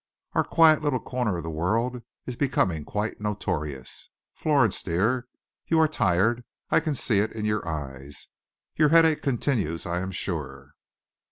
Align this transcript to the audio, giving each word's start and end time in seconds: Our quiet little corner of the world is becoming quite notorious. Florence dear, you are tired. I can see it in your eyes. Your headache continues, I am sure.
Our 0.33 0.43
quiet 0.43 0.81
little 0.81 0.99
corner 0.99 1.37
of 1.37 1.43
the 1.43 1.51
world 1.51 2.01
is 2.25 2.35
becoming 2.35 2.85
quite 2.85 3.21
notorious. 3.21 4.09
Florence 4.33 4.81
dear, 4.81 5.27
you 5.67 5.79
are 5.79 5.87
tired. 5.87 6.43
I 6.71 6.79
can 6.79 6.95
see 6.95 7.19
it 7.19 7.31
in 7.33 7.45
your 7.45 7.67
eyes. 7.67 8.27
Your 8.75 8.89
headache 8.89 9.21
continues, 9.21 9.85
I 9.85 9.99
am 9.99 10.09
sure. 10.09 10.73